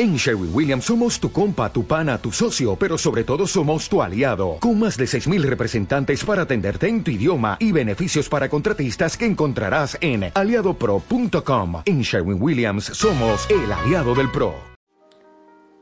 [0.00, 4.00] En Sherwin Williams somos tu compa, tu pana, tu socio, pero sobre todo somos tu
[4.00, 9.16] aliado, con más de 6.000 representantes para atenderte en tu idioma y beneficios para contratistas
[9.16, 11.82] que encontrarás en aliadopro.com.
[11.84, 14.54] En Sherwin Williams somos el aliado del PRO.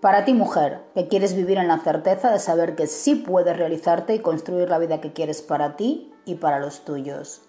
[0.00, 4.14] Para ti mujer, que quieres vivir en la certeza de saber que sí puedes realizarte
[4.14, 7.42] y construir la vida que quieres para ti y para los tuyos.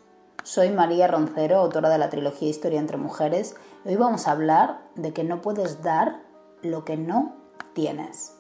[0.43, 3.55] Soy María Roncero, autora de la trilogía Historia entre Mujeres,
[3.86, 6.27] y hoy vamos a hablar de que no puedes dar
[6.62, 7.36] lo que no
[7.74, 8.36] tienes.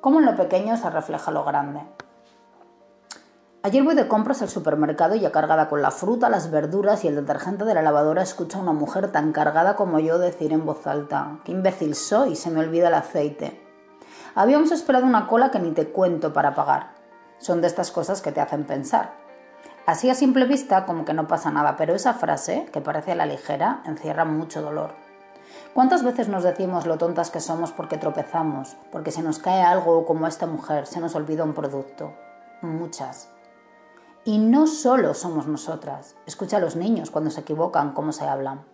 [0.00, 1.80] ¿Cómo en lo pequeño se refleja lo grande?
[3.64, 7.08] Ayer voy de compras al supermercado y ya cargada con la fruta, las verduras y
[7.08, 10.64] el detergente de la lavadora escucho a una mujer tan cargada como yo decir en
[10.64, 13.60] voz alta, qué imbécil soy, se me olvida el aceite.
[14.36, 16.92] Habíamos esperado una cola que ni te cuento para pagar.
[17.38, 19.12] Son de estas cosas que te hacen pensar.
[19.86, 23.16] Así a simple vista como que no pasa nada, pero esa frase, que parece a
[23.16, 25.07] la ligera, encierra mucho dolor.
[25.78, 30.06] ¿Cuántas veces nos decimos lo tontas que somos porque tropezamos, porque se nos cae algo
[30.06, 32.14] como a esta mujer, se nos olvida un producto?
[32.62, 33.28] Muchas.
[34.24, 36.16] Y no solo somos nosotras.
[36.26, 38.64] Escucha a los niños cuando se equivocan, cómo se hablan.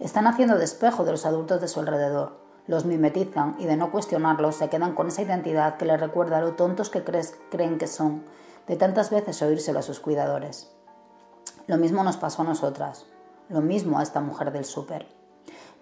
[0.00, 2.40] Están haciendo despejo de los adultos de su alrededor.
[2.66, 6.54] Los mimetizan y de no cuestionarlos se quedan con esa identidad que les recuerda lo
[6.54, 8.24] tontos que creen que son,
[8.66, 10.72] de tantas veces oírselo a sus cuidadores.
[11.68, 13.06] Lo mismo nos pasó a nosotras,
[13.48, 15.21] lo mismo a esta mujer del súper.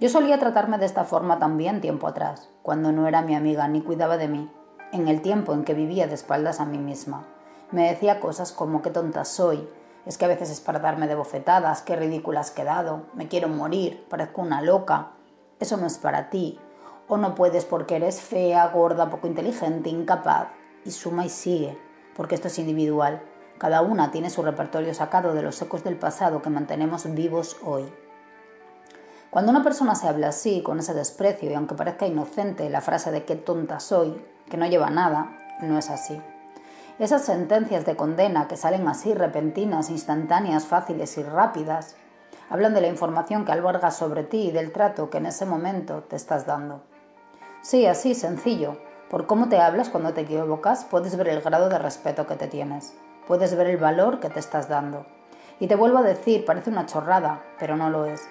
[0.00, 3.82] Yo solía tratarme de esta forma también tiempo atrás, cuando no era mi amiga ni
[3.82, 4.50] cuidaba de mí,
[4.92, 7.26] en el tiempo en que vivía de espaldas a mí misma.
[7.70, 9.68] Me decía cosas como qué tonta soy,
[10.06, 13.48] es que a veces es para darme de bofetadas, qué ridícula has quedado, me quiero
[13.48, 15.10] morir, parezco una loca,
[15.58, 16.58] eso no es para ti,
[17.06, 20.48] o no puedes porque eres fea, gorda, poco inteligente, incapaz,
[20.82, 21.78] y suma y sigue,
[22.16, 23.20] porque esto es individual.
[23.58, 27.92] Cada una tiene su repertorio sacado de los ecos del pasado que mantenemos vivos hoy.
[29.30, 33.12] Cuando una persona se habla así, con ese desprecio, y aunque parezca inocente la frase
[33.12, 36.20] de qué tonta soy, que no lleva nada, no es así.
[36.98, 41.94] Esas sentencias de condena que salen así repentinas, instantáneas, fáciles y rápidas,
[42.50, 46.02] hablan de la información que albergas sobre ti y del trato que en ese momento
[46.02, 46.82] te estás dando.
[47.62, 48.78] Sí, así, sencillo.
[49.08, 52.48] Por cómo te hablas cuando te equivocas, puedes ver el grado de respeto que te
[52.48, 52.94] tienes.
[53.28, 55.06] Puedes ver el valor que te estás dando.
[55.60, 58.28] Y te vuelvo a decir, parece una chorrada, pero no lo es.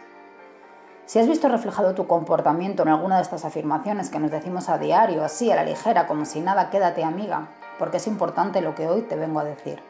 [1.10, 4.78] Si has visto reflejado tu comportamiento en alguna de estas afirmaciones que nos decimos a
[4.78, 7.48] diario, así a la ligera, como si nada, quédate amiga,
[7.80, 9.82] porque es importante lo que hoy te vengo a decir.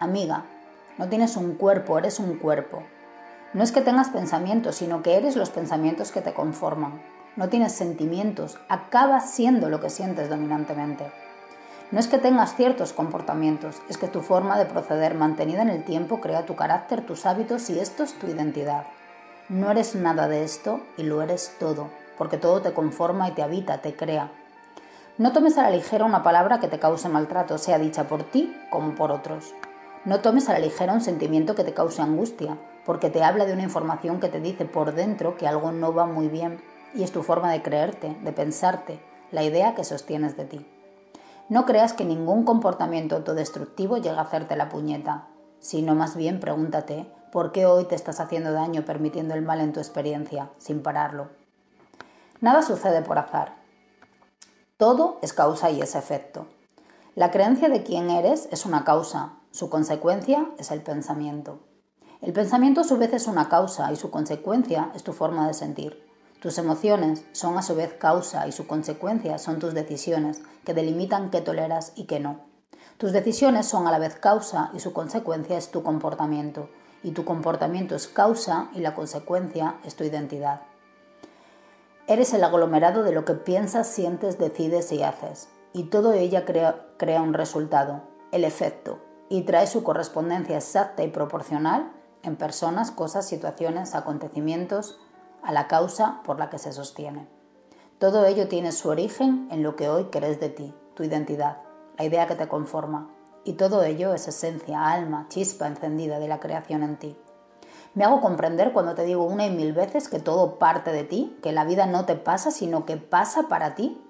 [0.00, 0.46] Amiga,
[0.96, 2.82] no tienes un cuerpo, eres un cuerpo.
[3.52, 7.02] No es que tengas pensamientos, sino que eres los pensamientos que te conforman.
[7.36, 11.12] No tienes sentimientos, acabas siendo lo que sientes dominantemente.
[11.90, 15.84] No es que tengas ciertos comportamientos, es que tu forma de proceder mantenida en el
[15.84, 18.86] tiempo crea tu carácter, tus hábitos y esto es tu identidad.
[19.52, 23.42] No eres nada de esto y lo eres todo, porque todo te conforma y te
[23.42, 24.32] habita, te crea.
[25.18, 28.56] No tomes a la ligera una palabra que te cause maltrato, sea dicha por ti
[28.70, 29.52] como por otros.
[30.06, 33.52] No tomes a la ligera un sentimiento que te cause angustia, porque te habla de
[33.52, 36.62] una información que te dice por dentro que algo no va muy bien,
[36.94, 39.02] y es tu forma de creerte, de pensarte,
[39.32, 40.66] la idea que sostienes de ti.
[41.50, 45.28] No creas que ningún comportamiento autodestructivo llega a hacerte la puñeta,
[45.60, 49.72] sino más bien pregúntate ¿Por qué hoy te estás haciendo daño permitiendo el mal en
[49.72, 51.30] tu experiencia, sin pararlo?
[52.42, 53.56] Nada sucede por azar.
[54.76, 56.46] Todo es causa y es efecto.
[57.14, 61.60] La creencia de quién eres es una causa, su consecuencia es el pensamiento.
[62.20, 65.54] El pensamiento a su vez es una causa y su consecuencia es tu forma de
[65.54, 66.06] sentir.
[66.38, 71.30] Tus emociones son a su vez causa y su consecuencia son tus decisiones que delimitan
[71.30, 72.40] qué toleras y qué no.
[72.98, 76.68] Tus decisiones son a la vez causa y su consecuencia es tu comportamiento,
[77.02, 80.62] y tu comportamiento es causa y la consecuencia es tu identidad.
[82.06, 86.86] Eres el aglomerado de lo que piensas, sientes, decides y haces, y todo ello crea,
[86.96, 88.02] crea un resultado,
[88.32, 88.98] el efecto,
[89.28, 91.92] y trae su correspondencia exacta y proporcional
[92.22, 95.00] en personas, cosas, situaciones, acontecimientos,
[95.42, 97.28] a la causa por la que se sostiene.
[97.98, 101.58] Todo ello tiene su origen en lo que hoy crees de ti, tu identidad,
[101.98, 103.08] la idea que te conforma,
[103.44, 107.16] y todo ello es esencia, alma, chispa encendida de la creación en ti.
[107.94, 111.36] Me hago comprender cuando te digo una y mil veces que todo parte de ti,
[111.42, 114.02] que la vida no te pasa, sino que pasa para ti.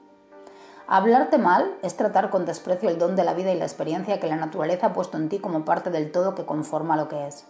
[0.87, 4.29] Hablarte mal es tratar con desprecio el don de la vida y la experiencia que
[4.29, 7.45] la naturaleza ha puesto en ti como parte del todo que conforma lo que es.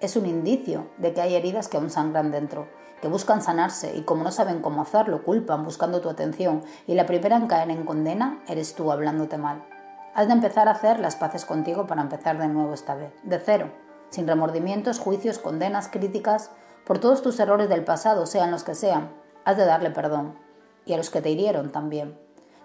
[0.00, 2.66] Es un indicio de que hay heridas que aún sangran dentro,
[3.00, 7.06] que buscan sanarse y como no saben cómo hacerlo, culpan buscando tu atención y la
[7.06, 9.62] primera en caer en condena eres tú hablándote mal.
[10.20, 13.38] Has de empezar a hacer las paces contigo para empezar de nuevo esta vez, de
[13.38, 13.72] cero,
[14.10, 16.50] sin remordimientos, juicios, condenas, críticas,
[16.84, 19.14] por todos tus errores del pasado, sean los que sean.
[19.46, 20.38] Has de darle perdón.
[20.84, 22.18] Y a los que te hirieron también.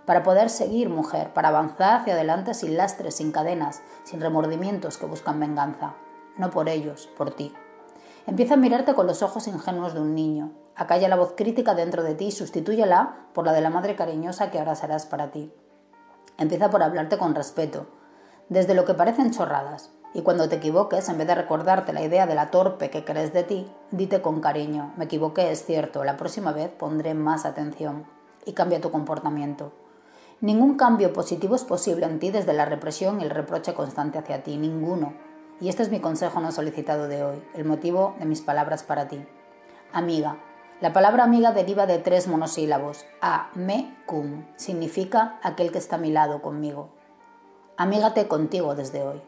[0.06, 5.06] Para poder seguir, mujer, para avanzar hacia adelante sin lastres, sin cadenas, sin remordimientos que
[5.06, 5.94] buscan venganza.
[6.38, 7.54] No por ellos, por ti.
[8.28, 10.52] Empieza a mirarte con los ojos ingenuos de un niño.
[10.76, 14.52] Acalla la voz crítica dentro de ti y sustitúyela por la de la madre cariñosa
[14.52, 15.54] que ahora serás para ti.
[16.38, 17.88] Empieza por hablarte con respeto,
[18.50, 22.26] desde lo que parecen chorradas, y cuando te equivoques, en vez de recordarte la idea
[22.26, 26.16] de la torpe que crees de ti, dite con cariño, me equivoqué, es cierto, la
[26.16, 28.06] próxima vez pondré más atención
[28.46, 29.74] y cambia tu comportamiento.
[30.40, 34.44] Ningún cambio positivo es posible en ti desde la represión y el reproche constante hacia
[34.44, 35.14] ti, ninguno.
[35.60, 39.08] Y este es mi consejo no solicitado de hoy, el motivo de mis palabras para
[39.08, 39.26] ti.
[39.92, 40.38] Amiga.
[40.82, 43.06] La palabra amiga deriva de tres monosílabos.
[43.22, 44.46] A, me, cum.
[44.58, 46.90] Significa aquel que está a mi lado conmigo.
[47.78, 49.22] Amígate contigo desde hoy.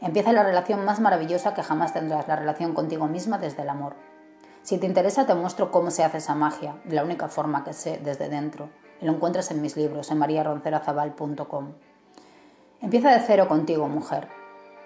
[0.00, 3.96] Empieza la relación más maravillosa que jamás tendrás, la relación contigo misma desde el amor.
[4.62, 8.00] Si te interesa, te muestro cómo se hace esa magia, la única forma que sé,
[8.02, 8.70] desde dentro.
[9.00, 11.72] Y lo encuentras en mis libros, en mariaroncerazabal.com.
[12.80, 14.28] Empieza de cero contigo, mujer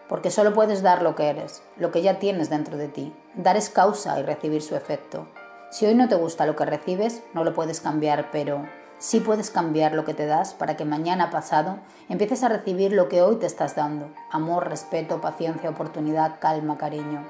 [0.09, 3.15] porque solo puedes dar lo que eres, lo que ya tienes dentro de ti.
[3.35, 5.29] Dar es causa y recibir su efecto.
[5.71, 8.67] Si hoy no te gusta lo que recibes, no lo puedes cambiar, pero
[8.99, 11.79] sí puedes cambiar lo que te das para que mañana pasado
[12.09, 14.11] empieces a recibir lo que hoy te estás dando.
[14.31, 17.27] Amor, respeto, paciencia, oportunidad, calma, cariño.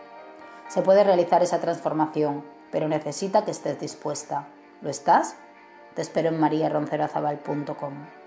[0.69, 4.47] Se puede realizar esa transformación, pero necesita que estés dispuesta.
[4.83, 5.37] ¿Lo estás?
[5.95, 8.18] Te espero en mariaroncerazabal.com.